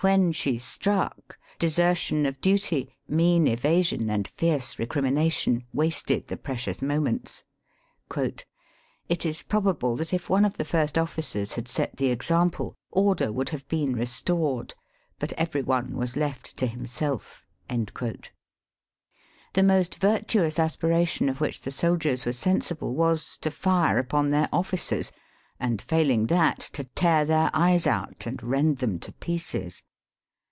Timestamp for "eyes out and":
27.54-28.42